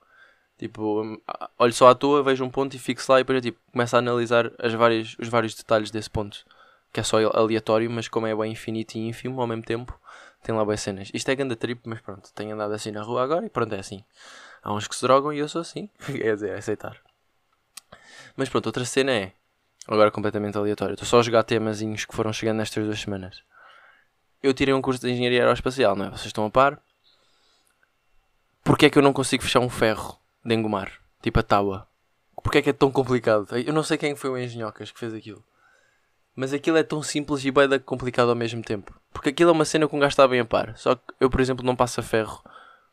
[0.58, 1.22] Tipo, hum,
[1.58, 3.96] olho só à toa, vejo um ponto e fixo lá e depois eu, tipo, começo
[3.96, 6.44] a analisar as várias, os vários detalhes desse ponto.
[6.92, 9.98] Que é só aleatório, mas como é bem infinito e ínfimo ao mesmo tempo,
[10.44, 11.10] tem lá boas cenas.
[11.14, 13.80] Isto é grande trip, mas pronto, tenho andado assim na rua agora e pronto, é
[13.80, 14.04] assim.
[14.62, 15.90] Há uns que se drogam e eu sou assim.
[16.06, 16.98] Quer dizer, é aceitar.
[18.36, 19.34] Mas pronto, outra cena é.
[19.90, 20.94] Agora completamente aleatório.
[20.94, 23.42] Estou só a jogar temazinhos que foram chegando nestas duas semanas.
[24.42, 26.10] Eu tirei um curso de engenharia aeroespacial, não é?
[26.10, 26.80] Vocês estão a par?
[28.64, 30.92] Porquê é que eu não consigo fechar um ferro de engomar?
[31.24, 31.88] Tipo a tábua.
[32.36, 33.48] Porquê é que é tão complicado?
[33.58, 35.44] Eu não sei quem foi o engenhocas que fez aquilo.
[36.36, 38.94] Mas aquilo é tão simples e bem complicado ao mesmo tempo.
[39.12, 40.78] Porque aquilo é uma cena que um gajo está bem a par.
[40.78, 42.44] Só que eu, por exemplo, não passo a ferro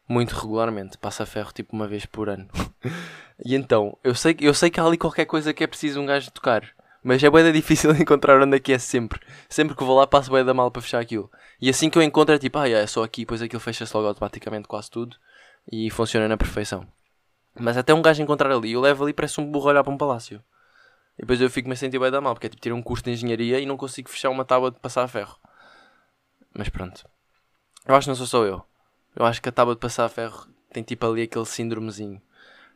[0.09, 0.97] muito regularmente.
[0.97, 2.49] Passo a ferro tipo uma vez por ano.
[3.45, 6.07] e então, eu sei, eu sei que há ali qualquer coisa que é preciso um
[6.07, 6.75] gajo tocar.
[7.09, 9.21] Mas é bem difícil encontrar onde é que é sempre.
[9.49, 11.31] Sempre que vou lá passo bem da mal para fechar aquilo.
[11.61, 14.09] E assim que eu encontro é tipo, ah, é só aqui, depois aquilo fecha-se logo
[14.09, 15.17] automaticamente quase tudo.
[15.71, 16.85] E funciona na perfeição.
[17.55, 19.97] Mas até um gajo encontrar ali, eu levo ali parece um burro olhar para um
[19.97, 20.43] palácio.
[21.17, 23.05] E depois eu fico-me a sentir bem da mal, porque é tipo tirar um curso
[23.05, 25.39] de engenharia e não consigo fechar uma tábua de passar a ferro.
[26.53, 27.09] Mas pronto.
[27.87, 28.65] Eu acho que não sou só eu.
[29.15, 32.21] Eu acho que a tábua de passar a ferro tem tipo ali aquele síndromezinho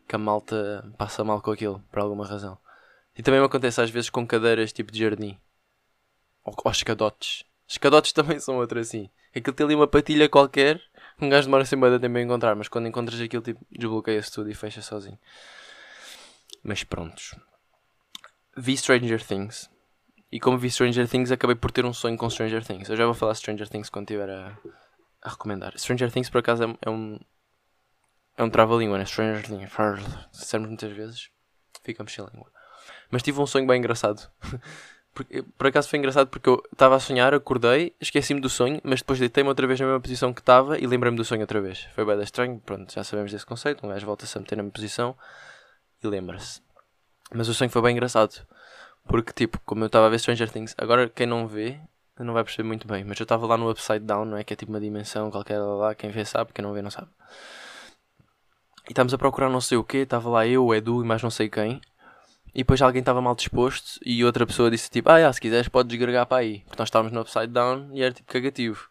[0.06, 2.56] que a malta passa mal com aquilo, por alguma razão.
[3.16, 5.38] E também me acontece às vezes com cadeiras tipo de jardim.
[6.44, 7.44] Ou, ou escadotes.
[7.66, 9.10] Escadotes também são outro assim.
[9.34, 10.80] Aquilo tem ali uma patilha qualquer,
[11.20, 14.50] um gajo demora sempre a tempo a encontrar, mas quando encontras aquilo tipo desbloqueia-se tudo
[14.50, 15.18] e fecha sozinho.
[16.64, 17.34] Mas prontos
[18.56, 19.70] vi Stranger Things.
[20.30, 22.88] E como vi Stranger Things, acabei por ter um sonho com Stranger Things.
[22.88, 24.56] Eu já vou falar Stranger Things quando estiver a,
[25.22, 25.76] a recomendar.
[25.78, 27.18] Stranger Things, por acaso, é, é um.
[28.36, 29.04] É um trava-língua, né?
[29.04, 29.72] Stranger Things.
[30.32, 31.30] Se muitas vezes,
[31.82, 32.50] ficamos sem língua.
[33.10, 34.30] Mas tive um sonho bem engraçado.
[35.12, 39.00] Porque, por acaso foi engraçado porque eu estava a sonhar, acordei, esqueci-me do sonho, mas
[39.00, 41.88] depois deitei-me outra vez na mesma posição que estava e lembrei-me do sonho outra vez.
[41.96, 43.84] Foi bem estranho, pronto, já sabemos desse conceito.
[43.84, 45.16] Um gajo volta-se a meter na mesma posição
[46.02, 46.62] e lembra-se.
[47.34, 48.46] Mas o sonho foi bem engraçado.
[49.08, 51.80] Porque, tipo, como eu estava a ver Stranger Things, agora quem não vê
[52.24, 53.04] não vai perceber muito bem.
[53.04, 54.44] Mas eu estava lá no Upside Down, não é?
[54.44, 55.94] Que é tipo uma dimensão qualquer lá.
[55.94, 57.08] Quem vê sabe, quem não vê não sabe.
[58.88, 59.98] E estávamos a procurar não sei o quê.
[59.98, 61.80] Estava lá eu, o Edu e mais não sei quem.
[62.54, 65.68] E depois alguém estava mal disposto e outra pessoa disse tipo, ah, já, se quiseres
[65.68, 66.60] podes gregar para aí.
[66.60, 68.88] Porque nós estávamos no Upside Down e era tipo cagativo.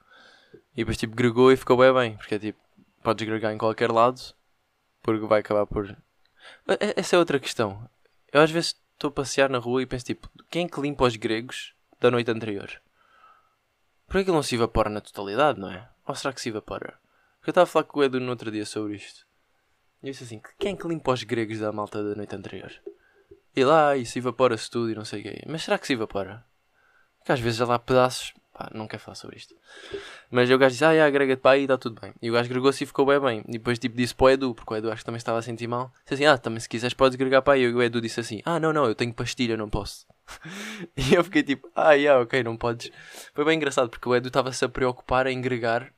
[0.73, 2.17] E depois tipo gregou e ficou bem bem.
[2.17, 2.59] Porque é tipo,
[3.03, 4.21] podes gregar em qualquer lado.
[5.01, 5.95] Porque vai acabar por...
[6.95, 7.89] Essa é outra questão.
[8.31, 11.05] Eu às vezes estou a passear na rua e penso tipo, quem é que limpa
[11.05, 12.69] os gregos da noite anterior?
[14.07, 15.87] Por que ele não se evapora na totalidade, não é?
[16.07, 16.99] Ou será que se evapora?
[17.37, 19.25] Porque eu estava a falar com o Edu no outro dia sobre isto.
[20.01, 22.71] E disse assim, quem é que limpa os gregos da malta da noite anterior?
[23.55, 25.43] E lá, e se evapora-se tudo e não sei o quê.
[25.47, 26.45] Mas será que se evapora?
[27.17, 29.55] Porque às vezes há lá pedaços Pá, não quero falar sobre isto.
[30.29, 32.13] Mas o gajo disse, ah, yeah, agrega-te para aí e está tudo bem.
[32.21, 33.43] E o gajo agregou-se e ficou bem bem.
[33.47, 35.41] E depois tipo, disse para o Edu, porque o Edu acho que também estava a
[35.41, 35.93] sentir mal.
[36.03, 37.61] Disse assim, ah, também se quiseres podes agregar para aí.
[37.61, 40.05] E o Edu disse assim, ah, não, não, eu tenho pastilha, não posso.
[40.97, 42.91] e eu fiquei tipo, ah, yeah, ok, não podes.
[43.33, 45.93] Foi bem engraçado, porque o Edu estava-se a preocupar em agregar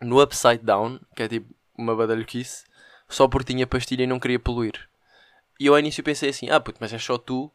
[0.00, 2.64] no Upside Down, que é tipo uma badalhoquice,
[3.06, 4.88] só porque tinha pastilha e não queria poluir.
[5.62, 7.48] E eu ao início pensei assim, ah, puto, mas é só tu.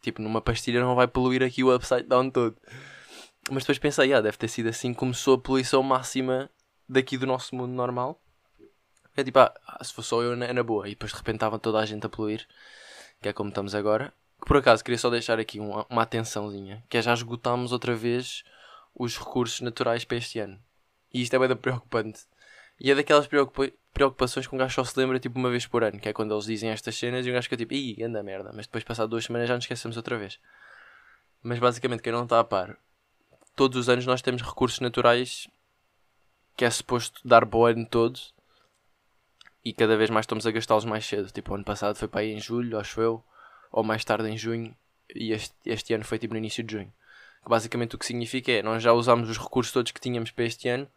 [0.00, 2.56] Tipo, numa pastilha não vai poluir aqui o Upside Down todo.
[3.50, 6.48] Mas depois pensei, ah, deve ter sido assim que começou a poluição máxima
[6.88, 8.18] daqui do nosso mundo normal.
[9.14, 10.88] É tipo, ah, se fosse só eu, é na boa.
[10.88, 12.48] E depois de repente estava toda a gente a poluir,
[13.20, 14.10] que é como estamos agora.
[14.40, 17.94] Que por acaso queria só deixar aqui uma, uma atençãozinha, que é já esgotámos outra
[17.94, 18.42] vez
[18.94, 20.58] os recursos naturais para este ano.
[21.12, 22.20] E isto é bem preocupante.
[22.80, 25.82] E é daquelas preocupa preocupações que um gajo só se lembra tipo uma vez por
[25.82, 28.22] ano, que é quando eles dizem estas cenas e um gajo fica tipo, ih, anda
[28.22, 30.38] merda, mas depois passar duas semanas já nos esquecemos outra vez.
[31.42, 32.78] Mas basicamente quem não está a par,
[33.56, 35.48] todos os anos nós temos recursos naturais
[36.56, 38.20] que é suposto dar boa ano todo
[39.64, 41.30] e cada vez mais estamos a gastá-los mais cedo.
[41.30, 43.24] Tipo, ano passado foi para aí em julho, acho eu,
[43.72, 44.76] ou mais tarde em junho,
[45.14, 46.92] e este, este ano foi tipo no início de junho.
[47.46, 50.68] Basicamente o que significa é nós já usámos os recursos todos que tínhamos para este
[50.68, 50.88] ano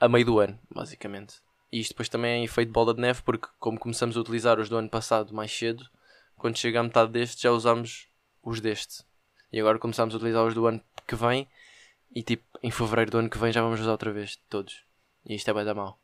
[0.00, 1.36] a meio do ano, basicamente.
[1.70, 4.68] E isto depois também é efeito bola de neve, porque como começamos a utilizar os
[4.68, 5.88] do ano passado mais cedo,
[6.36, 8.08] quando chega a metade deste já usamos
[8.42, 9.04] os deste.
[9.52, 11.48] E agora começamos a utilizar os do ano que vem
[12.14, 14.84] e tipo em fevereiro do ano que vem já vamos usar outra vez todos.
[15.24, 16.00] E isto é bem da mal.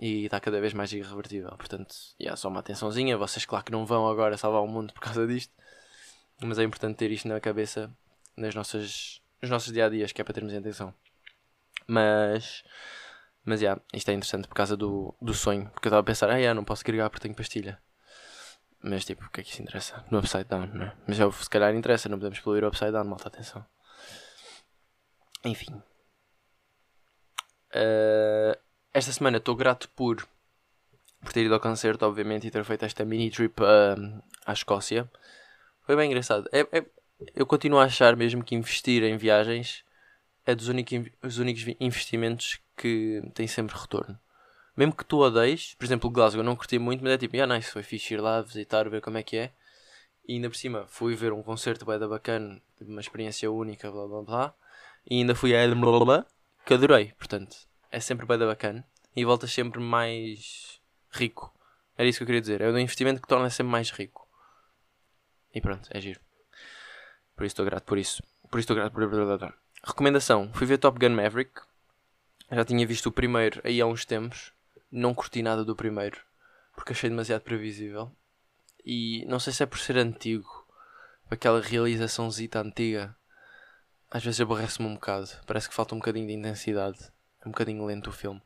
[0.00, 1.50] E está cada vez mais irrevertível.
[1.58, 3.18] Portanto, yeah, só uma atençãozinha.
[3.18, 5.52] Vocês, claro que não vão agora salvar o mundo por causa disto.
[6.40, 7.94] Mas é importante ter isto na cabeça
[8.34, 10.94] nas nossas, nos nossos dia a dias, que é para termos atenção.
[11.86, 12.64] Mas,
[13.44, 15.68] mas yeah, isto é interessante por causa do, do sonho.
[15.70, 17.80] Porque eu estava a pensar, ah, yeah, não posso carregar porque tenho pastilha.
[18.82, 20.04] Mas tipo, o que é que isso interessa?
[20.10, 20.96] No Upside Down, não é?
[21.06, 23.64] Mas já, se calhar interessa, não podemos poluir o Upside Down, malta atenção.
[25.44, 25.82] Enfim.
[27.74, 28.58] Uh,
[28.92, 30.26] esta semana estou grato por,
[31.20, 35.10] por ter ido ao concerto, obviamente, e ter feito esta mini trip uh, à Escócia.
[35.82, 36.48] Foi bem engraçado.
[36.52, 36.86] É, é,
[37.34, 39.84] eu continuo a achar mesmo que investir em viagens
[40.46, 44.18] é dos únicos, os únicos investimentos que têm sempre retorno.
[44.76, 47.70] Mesmo que tu odeies, por exemplo, Glasgow, não curti muito, mas é tipo, yeah, nice,
[47.70, 49.52] foi fixe ir lá visitar, ver como é que é.
[50.26, 54.06] E ainda por cima fui ver um concerto bem da bacana, uma experiência única, blá
[54.06, 54.54] blá blá.
[55.08, 56.24] E ainda fui a Edinburgh,
[56.64, 57.56] que adorei, portanto,
[57.90, 58.86] é sempre bem da bacana.
[59.14, 61.52] E voltas sempre mais rico.
[61.96, 62.60] Era isso que eu queria dizer.
[62.60, 64.26] É um investimento que torna sempre mais rico.
[65.52, 66.20] E pronto, é giro.
[67.34, 68.22] Por isso estou grato por isso.
[68.50, 69.54] Por isso estou grato por.
[69.82, 71.62] Recomendação: fui ver Top Gun Maverick.
[72.50, 74.52] Já tinha visto o primeiro aí há uns tempos.
[74.90, 76.20] Não curti nada do primeiro.
[76.74, 78.10] Porque achei demasiado previsível.
[78.84, 80.66] E não sei se é por ser antigo.
[81.30, 83.16] Aquela realizaçãozita antiga.
[84.10, 85.28] Às vezes aborrece-me um bocado.
[85.46, 86.98] Parece que falta um bocadinho de intensidade.
[87.42, 88.42] É um bocadinho lento o filme.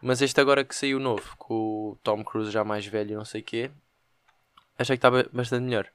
[0.00, 3.40] Mas este agora que saiu novo, com o Tom Cruise já mais velho, não sei
[3.40, 3.70] o quê,
[4.78, 5.88] achei que estava bastante melhor.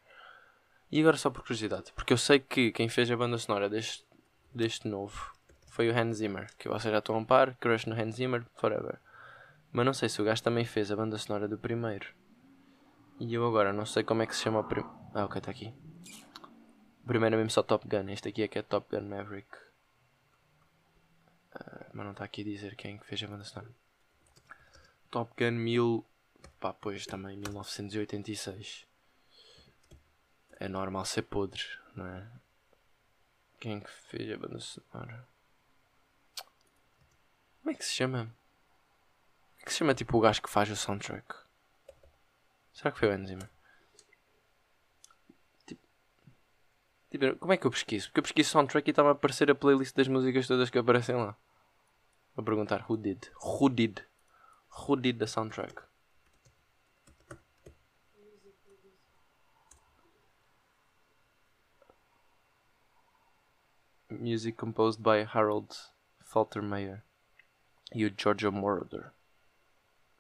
[0.92, 4.04] E agora só por curiosidade, porque eu sei que quem fez a banda sonora deste,
[4.54, 5.34] deste novo
[5.72, 9.00] foi o Hans Zimmer, que vocês já estão a par, crush no Hans Zimmer, forever.
[9.72, 12.14] Mas não sei se o gajo também fez a banda sonora do primeiro.
[13.20, 14.94] E eu agora não sei como é que se chama o primeiro.
[15.14, 15.74] Ah, ok, está aqui.
[17.04, 19.50] O primeiro é mesmo só Top Gun, este aqui é que é Top Gun Maverick.
[21.56, 23.72] Uh, mas não está aqui a dizer quem que fez a banda sonora.
[25.10, 26.06] Top Gun 1000.
[26.60, 28.86] Pá, pois também 1986
[30.60, 31.64] é normal ser podre,
[31.96, 32.30] não é?
[33.62, 35.28] Quem que fez a banda sonora?
[37.60, 38.24] Como é que se chama?
[38.24, 41.36] Como é que se chama tipo o gajo que faz o soundtrack?
[42.74, 43.48] Será que foi o Enzima?
[45.68, 45.88] Tipo,
[47.12, 48.08] tipo, como é que eu pesquiso?
[48.08, 51.16] Porque eu pesquiso soundtrack e estava a aparecer a playlist das músicas todas que aparecem
[51.16, 51.38] lá.
[52.36, 53.30] Vou perguntar who did?
[53.44, 54.04] Who did?
[54.72, 55.84] Who did the soundtrack?
[64.20, 65.76] Music composed by Harold
[66.24, 67.04] Faltermeyer
[67.94, 69.12] e o Giorgio Moroder.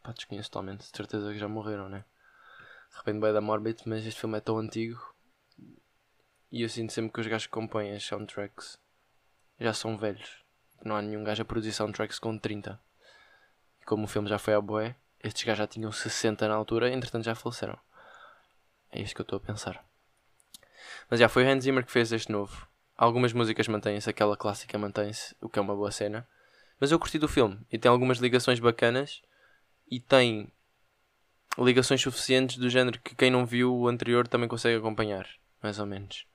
[0.03, 2.05] Pá, desconheço totalmente, de certeza que já morreram, né?
[2.91, 5.11] De repente vai da Morbid, mas este filme é tão antigo
[6.51, 8.77] e eu sinto sempre que os gajos que compõem as soundtracks
[9.59, 10.43] já são velhos.
[10.83, 12.79] Não há nenhum gajo a produzir soundtracks com 30.
[13.79, 16.91] E como o filme já foi à boé, estes gajos já tinham 60 na altura,
[16.91, 17.79] entretanto já faleceram.
[18.91, 19.85] É isto que eu estou a pensar.
[21.09, 22.67] Mas já foi Hans Zimmer que fez este novo.
[23.01, 26.27] Algumas músicas mantêm-se, aquela clássica mantém-se, o que é uma boa cena.
[26.79, 29.23] Mas eu curti do filme e tem algumas ligações bacanas
[29.89, 30.53] e tem
[31.57, 35.27] ligações suficientes do género que quem não viu o anterior também consegue acompanhar,
[35.63, 36.27] mais ou menos.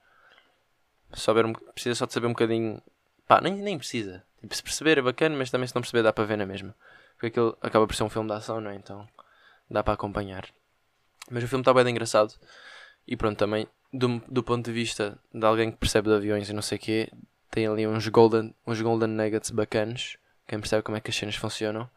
[1.15, 2.83] Saber, precisa só de saber um bocadinho.
[3.29, 4.25] Pá, nem, nem precisa.
[4.41, 6.75] Tipo, se perceber é bacana, mas também se não perceber dá para ver na mesma.
[7.13, 8.75] Porque aquilo acaba por ser um filme de ação, não é?
[8.75, 9.07] Então
[9.71, 10.49] dá para acompanhar.
[11.31, 12.35] Mas o filme está bem engraçado.
[13.07, 16.53] E pronto, também do, do ponto de vista de alguém que percebe de aviões e
[16.53, 17.11] não sei o quê,
[17.51, 20.19] tem ali uns golden, uns golden nuggets bacanos.
[20.47, 21.89] Quem percebe como é que as cenas funcionam.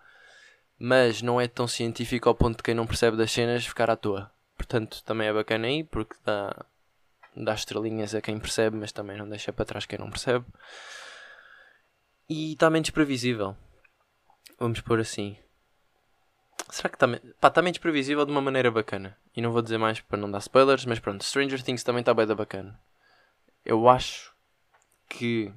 [0.77, 3.95] Mas não é tão científico ao ponto de quem não percebe das cenas ficar à
[3.95, 4.31] toa.
[4.55, 6.65] Portanto, também é bacana aí, porque dá,
[7.35, 10.45] dá estrelinhas a quem percebe, mas também não deixa para trás quem não percebe.
[12.29, 13.55] E está menos previsível.
[14.57, 15.37] Vamos pôr assim.
[16.69, 17.07] Será que está
[17.39, 19.17] tá, tá menos previsível de uma maneira bacana?
[19.35, 22.13] E não vou dizer mais para não dar spoilers, mas pronto, Stranger Things também está
[22.13, 22.79] bem da bacana.
[23.65, 24.33] Eu acho
[25.07, 25.51] que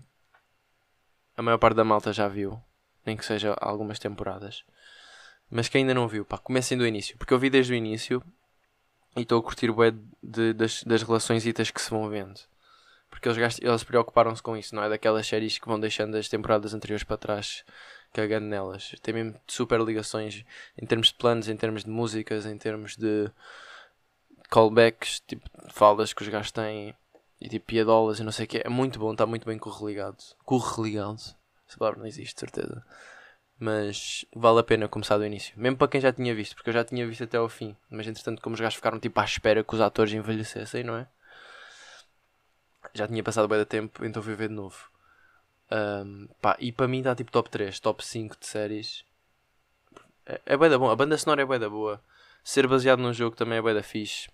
[1.36, 2.60] a maior parte da malta já viu,
[3.04, 4.64] nem que seja algumas temporadas.
[5.50, 8.22] Mas quem ainda não viu, pá, comecem do início, porque eu vi desde o início
[9.14, 9.76] e estou a curtir o
[10.22, 12.40] de, das, das relações que se vão vendo.
[13.10, 14.88] Porque eles, eles preocuparam-se com isso, não é?
[14.88, 17.62] Daquelas séries que vão deixando as temporadas anteriores para trás
[18.12, 18.94] cagando nelas.
[19.02, 20.44] Tem mesmo super ligações
[20.76, 23.30] em termos de planos, em termos de músicas, em termos de
[24.50, 26.94] callbacks, tipo falas que os gajos têm
[27.40, 28.62] e tipo piadolas e não sei o que.
[28.64, 30.18] É muito bom, está muito bem correligado.
[30.44, 31.20] Correligado.
[31.68, 32.84] Essa palavra não existe, certeza.
[33.58, 35.54] Mas vale a pena começar do início.
[35.56, 37.76] Mesmo para quem já tinha visto, porque eu já tinha visto até ao fim.
[37.88, 41.06] Mas entretanto, como os gajos ficaram tipo à espera que os atores envelhecessem, não é?
[42.92, 44.91] Já tinha passado bem da tempo, então fui ver de novo.
[45.72, 49.04] Um, pá, e para mim está tipo top 3, top 5 de séries.
[50.26, 50.90] É, é bem da bom.
[50.90, 52.02] A banda sonora é bem da boa.
[52.44, 54.28] Ser baseado num jogo também é bem da fixe.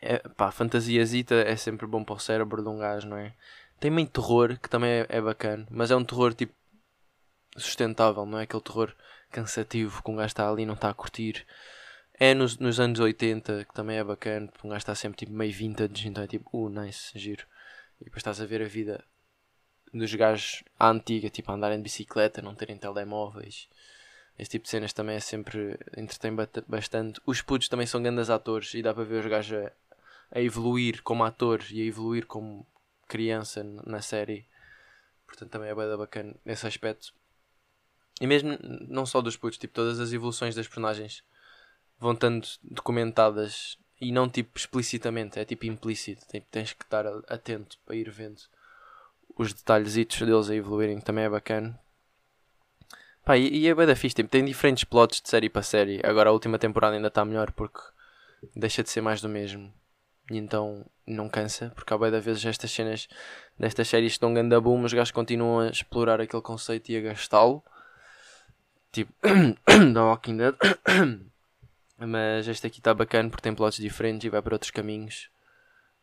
[0.00, 3.34] É, pá, fantasiazita é sempre bom para o cérebro de um gajo, não é?
[3.78, 5.66] Tem meio terror, que também é, é bacana.
[5.70, 6.52] Mas é um terror tipo
[7.56, 8.94] sustentável, não é aquele terror
[9.30, 11.46] cansativo que um gajo está ali e não está a curtir.
[12.14, 15.32] É nos, nos anos 80, que também é bacana, porque um gajo está sempre tipo
[15.32, 17.44] meio vintage, então é tipo, uh, nice, giro.
[18.00, 19.04] E depois estás a ver a vida
[19.92, 23.68] dos gajos à antiga, tipo a andarem de bicicleta, não terem telemóveis.
[24.38, 26.32] Esse tipo de cenas também é sempre entretém
[26.66, 27.20] bastante.
[27.26, 29.72] Os putos também são grandes atores e dá para ver os gajos a,
[30.38, 32.66] a evoluir como atores e a evoluir como
[33.08, 34.46] criança na série.
[35.26, 37.12] Portanto, também é bem bacana nesse aspecto.
[38.20, 38.56] E mesmo
[38.88, 41.24] não só dos putos, tipo, todas as evoluções das personagens
[41.98, 46.26] vão estando documentadas e não tipo explicitamente, é tipo implícito.
[46.28, 48.40] Tipo, tens que estar atento para ir vendo
[49.38, 51.78] os detalhezitos deles a evoluírem, também é bacana.
[53.24, 56.00] Pá, e, e é bem da fixe, tipo, tem diferentes plots de série para série.
[56.02, 57.78] Agora a última temporada ainda está melhor porque
[58.54, 59.72] deixa de ser mais do mesmo.
[60.30, 63.08] E então não cansa, porque há bem da vezes estas cenas
[63.58, 67.62] destas séries estão ganda boom, os gajos continuam a explorar aquele conceito e a gastá-lo.
[68.90, 69.12] Tipo,
[69.64, 70.54] The Walking Dead.
[71.98, 75.30] Mas este aqui está bacana porque tem plots diferentes e vai para outros caminhos.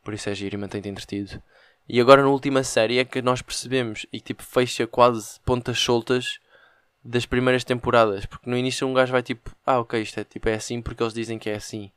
[0.04, 1.41] Por isso é giro e mantém-te entretido.
[1.88, 6.39] E agora na última série é que nós percebemos e tipo fecha quase pontas soltas
[7.04, 8.26] das primeiras temporadas.
[8.26, 11.04] Porque no início um gajo vai tipo, ah ok, isto é, tipo, é assim porque
[11.04, 11.91] eles dizem que é assim.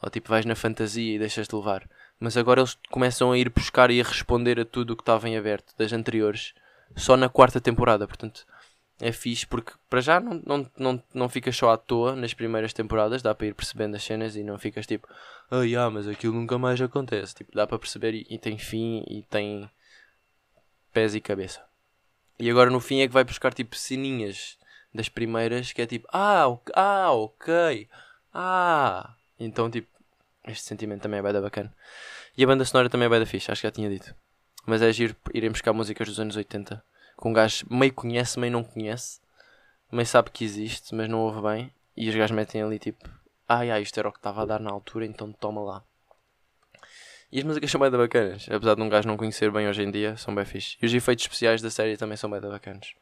[0.00, 1.88] Ou tipo, vais na fantasia e deixas-te levar.
[2.20, 5.28] Mas agora eles começam a ir buscar e a responder a tudo o que estava
[5.28, 6.54] em aberto das anteriores.
[6.96, 8.06] Só na quarta temporada.
[8.06, 8.46] Portanto,
[9.00, 12.72] é fixe porque para já não, não, não, não ficas só à toa nas primeiras
[12.72, 15.08] temporadas, dá para ir percebendo as cenas e não ficas tipo,
[15.50, 17.34] ah, yeah, mas aquilo nunca mais acontece.
[17.34, 19.70] Tipo, dá para perceber e, e, tem fim e tem
[20.92, 21.62] pés e cabeça.
[22.38, 24.58] E agora no fim é que vai buscar tipo sininhas
[24.92, 27.88] das primeiras que é tipo, ah, ok, ah, ok,
[28.34, 29.14] ah.
[29.38, 29.88] Então, tipo,
[30.44, 31.72] este sentimento também é bem da bacana.
[32.36, 34.14] E a banda sonora também é bem da fixe, acho que já tinha dito.
[34.66, 36.82] Mas é giro irem buscar músicas dos anos 80
[37.20, 39.20] que um gajo meio conhece, meio não conhece,
[39.90, 43.08] meio sabe que existe, mas não ouve bem, e os gajos metem ali tipo,
[43.48, 45.84] ai ai, isto era o que estava a dar na altura, então toma lá.
[47.30, 49.90] E as músicas são bem bacanas, apesar de um gajo não conhecer bem hoje em
[49.90, 50.78] dia, são bem fixe.
[50.80, 52.94] E os efeitos especiais da série também são bem da bacanas.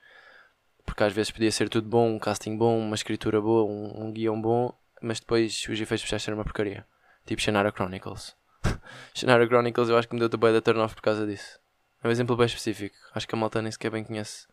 [0.84, 4.12] Porque às vezes podia ser tudo bom, um casting bom, uma escritura boa, um, um
[4.12, 6.84] guião bom, mas depois os efeitos especiais eram uma porcaria.
[7.24, 8.34] Tipo Shannara Chronicles.
[9.14, 11.60] Shannara Chronicles eu acho que me deu-te bem da turn off por causa disso.
[12.06, 12.94] É um exemplo bem específico.
[13.12, 14.46] Acho que a malta nem sequer bem conhece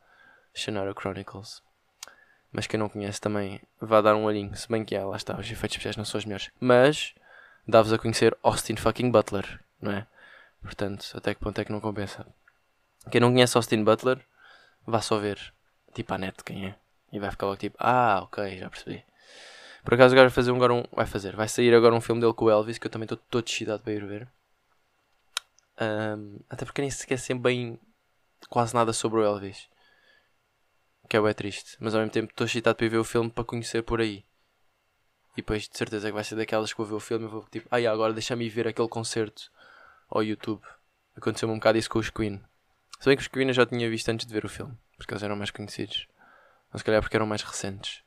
[0.56, 1.62] Shannara Chronicles.
[2.52, 4.56] Mas quem não conhece também vá dar um olhinho.
[4.56, 6.50] Se bem que é, lá está, os efeitos especiais não são os melhores.
[6.60, 7.14] Mas
[7.68, 10.08] dá-vos a conhecer Austin fucking Butler, não é?
[10.64, 12.26] Portanto, até que ponto é que não compensa?
[13.12, 14.20] Quem não conhece Austin Butler,
[14.88, 15.54] vá só ver,
[15.94, 16.76] tipo, a net quem é.
[17.12, 19.06] E vai ficar logo tipo, ah, ok, já percebi.
[19.86, 22.20] Por acaso agora vai fazer um, agora um, vai fazer, vai sair agora um filme
[22.20, 24.28] dele com o Elvis que eu também estou todo excitado para ir ver.
[25.82, 27.80] Um, até porque nem sequer sei bem
[28.50, 29.68] quase nada sobre o Elvis.
[31.10, 31.78] Que é bem triste.
[31.80, 34.26] Mas ao mesmo tempo estou excitado para ir ver o filme para conhecer por aí.
[35.34, 37.46] E depois de certeza que vai ser daquelas que vou ver o filme e vou
[37.50, 39.52] tipo, ai ah, agora deixa-me ver aquele concerto
[40.10, 40.62] ao YouTube.
[41.16, 42.42] Aconteceu-me um bocado isso com os Queen.
[43.00, 45.14] Se bem que os Queen eu já tinha visto antes de ver o filme, porque
[45.14, 46.08] eles eram mais conhecidos.
[46.72, 48.03] Ou se calhar porque eram mais recentes.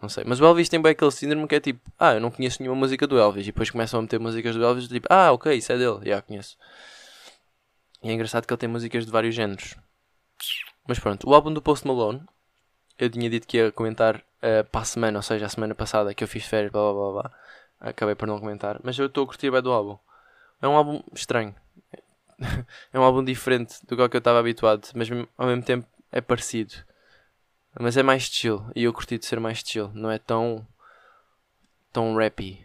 [0.00, 0.24] Não sei.
[0.26, 2.78] Mas o Elvis tem bem aquele síndrome que é tipo, ah, eu não conheço nenhuma
[2.78, 3.44] música do Elvis.
[3.44, 6.00] E depois começam a meter músicas do Elvis tipo, ah, ok, isso é dele.
[6.04, 6.56] Já conheço.
[8.02, 9.76] E é engraçado que ele tem músicas de vários géneros.
[10.88, 12.22] Mas pronto, o álbum do Post Malone,
[12.98, 16.14] eu tinha dito que ia comentar uh, para a semana, ou seja, a semana passada
[16.14, 17.32] que eu fiz férias, blá blá blá blá.
[17.80, 18.80] Acabei por não comentar.
[18.82, 19.98] Mas eu estou a curtir bem do álbum.
[20.62, 21.54] É um álbum estranho.
[22.92, 26.74] é um álbum diferente do que eu estava habituado, mas ao mesmo tempo é parecido.
[27.78, 28.64] Mas é mais chill.
[28.74, 29.90] E eu curti de ser mais chill.
[29.94, 30.66] Não é tão.
[31.92, 32.64] tão rappy.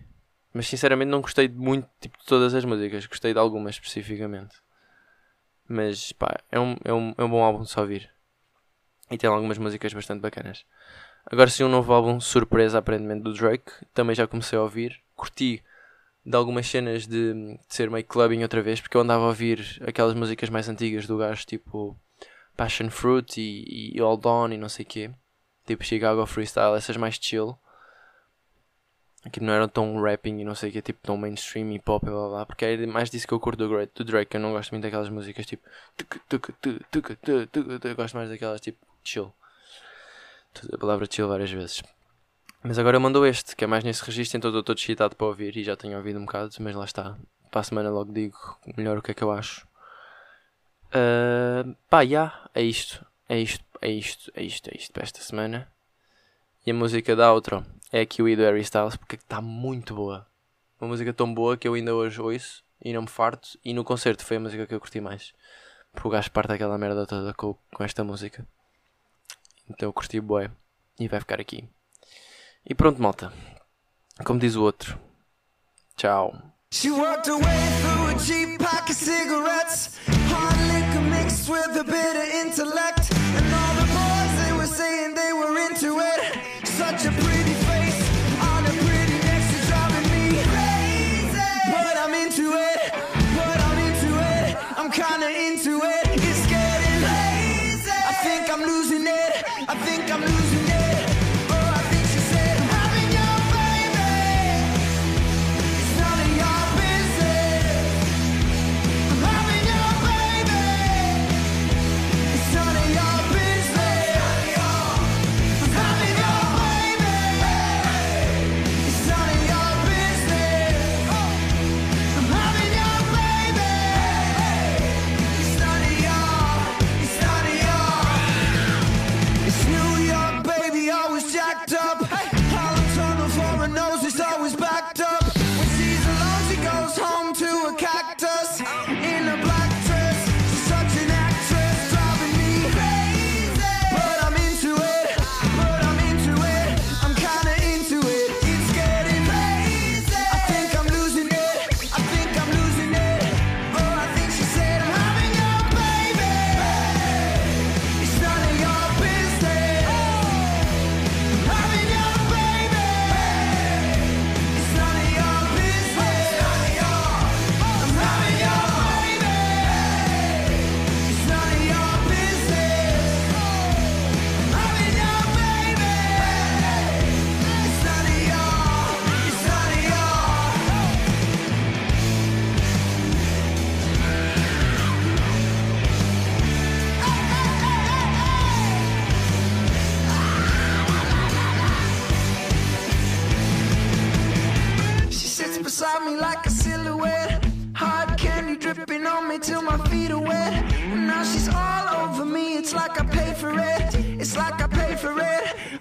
[0.54, 3.06] Mas sinceramente não gostei muito tipo, de todas as músicas.
[3.06, 4.56] Gostei de algumas especificamente.
[5.68, 8.10] Mas pá, é um, é um, é um bom álbum de só ouvir.
[9.12, 10.66] E tem algumas músicas bastante bacanas.
[11.26, 13.72] Agora sim um novo álbum, surpresa aparentemente do Drake.
[13.94, 15.02] Também já comecei a ouvir.
[15.16, 15.64] Curti
[16.26, 18.82] de algumas cenas de, de ser meio clubbing outra vez.
[18.82, 22.00] Porque eu andava a ouvir aquelas músicas mais antigas do gajo tipo
[22.56, 25.12] Passion Fruit e, e All Dawn e não sei o quê.
[25.66, 27.58] Tipo Chicago Freestyle, essas mais chill.
[29.32, 32.06] Que não eram tão rapping e não sei o que, tipo tão mainstream e pop
[32.06, 32.46] e blá blá.
[32.46, 34.36] Porque é mais disso que eu curto do, do Drake.
[34.36, 35.68] Eu não gosto muito daquelas músicas tipo.
[37.84, 39.34] Eu gosto mais daquelas tipo chill.
[40.72, 41.82] A palavra chill várias vezes.
[42.68, 45.28] Mas agora eu mandou este, que é mais nesse registro, então estou todo excitado para
[45.28, 47.16] ouvir e já tenho ouvido um bocado, mas lá está.
[47.52, 48.38] Para a semana logo digo
[48.76, 49.65] melhor o que é que eu acho.
[50.96, 53.06] Uh, pá, yeah, é isto.
[53.28, 55.68] É isto, é isto, é isto, é isto para esta semana.
[56.66, 60.26] E a música da outro é a Kiwi do Harry Styles porque está muito boa.
[60.80, 63.60] Uma música tão boa que eu ainda hoje ouço e não me farto.
[63.64, 65.34] E no concerto foi a música que eu curti mais.
[65.92, 68.46] Porque o gajo parte daquela merda toda com, com esta música.
[69.70, 70.52] Então eu curti boé.
[71.00, 71.68] E vai ficar aqui.
[72.66, 73.34] E pronto, malta.
[74.24, 74.98] Como diz o outro.
[75.98, 76.34] Tchau.
[80.38, 85.14] Hard liquor mixed with a bit of intellect, and all the boys they were saying
[85.16, 86.45] they were into it.